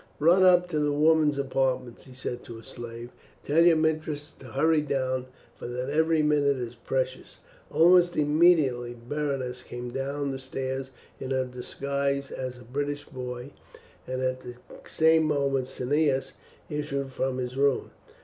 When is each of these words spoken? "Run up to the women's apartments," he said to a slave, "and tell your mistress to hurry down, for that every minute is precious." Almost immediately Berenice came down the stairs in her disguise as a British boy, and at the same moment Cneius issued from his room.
"Run 0.17 0.41
up 0.41 0.67
to 0.69 0.79
the 0.79 0.91
women's 0.91 1.37
apartments," 1.37 2.05
he 2.05 2.15
said 2.15 2.43
to 2.45 2.57
a 2.57 2.63
slave, 2.63 3.11
"and 3.45 3.45
tell 3.55 3.63
your 3.63 3.75
mistress 3.77 4.31
to 4.39 4.45
hurry 4.47 4.81
down, 4.81 5.27
for 5.55 5.67
that 5.67 5.91
every 5.91 6.23
minute 6.23 6.57
is 6.57 6.73
precious." 6.73 7.37
Almost 7.69 8.17
immediately 8.17 8.95
Berenice 8.95 9.61
came 9.61 9.91
down 9.91 10.31
the 10.31 10.39
stairs 10.39 10.89
in 11.19 11.29
her 11.29 11.45
disguise 11.45 12.31
as 12.31 12.57
a 12.57 12.63
British 12.63 13.03
boy, 13.03 13.51
and 14.07 14.23
at 14.23 14.39
the 14.41 14.55
same 14.87 15.21
moment 15.25 15.67
Cneius 15.67 16.31
issued 16.67 17.11
from 17.11 17.37
his 17.37 17.55
room. 17.55 17.91